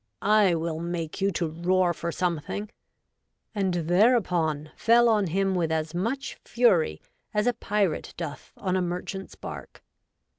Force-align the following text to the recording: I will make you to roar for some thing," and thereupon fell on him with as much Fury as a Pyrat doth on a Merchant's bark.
I 0.23 0.55
will 0.55 0.79
make 0.79 1.21
you 1.21 1.29
to 1.33 1.47
roar 1.47 1.93
for 1.93 2.11
some 2.11 2.39
thing," 2.39 2.71
and 3.53 3.71
thereupon 3.87 4.71
fell 4.75 5.07
on 5.07 5.27
him 5.27 5.53
with 5.53 5.71
as 5.71 5.93
much 5.93 6.39
Fury 6.43 6.99
as 7.35 7.45
a 7.45 7.53
Pyrat 7.53 8.15
doth 8.17 8.51
on 8.57 8.75
a 8.75 8.81
Merchant's 8.81 9.35
bark. 9.35 9.83